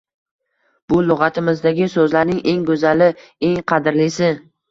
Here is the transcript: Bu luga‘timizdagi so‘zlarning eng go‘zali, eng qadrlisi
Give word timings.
Bu 0.93 1.01
luga‘timizdagi 1.09 1.89
so‘zlarning 1.97 2.41
eng 2.53 2.65
go‘zali, 2.71 3.11
eng 3.49 3.57
qadrlisi 3.73 4.35